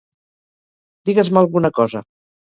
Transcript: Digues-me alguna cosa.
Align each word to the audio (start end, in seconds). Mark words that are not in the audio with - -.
Digues-me 1.09 1.39
alguna 1.41 1.71
cosa. 1.81 2.01